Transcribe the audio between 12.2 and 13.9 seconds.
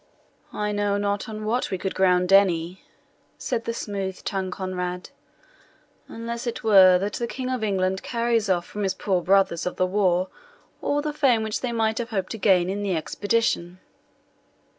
to gain in the expedition."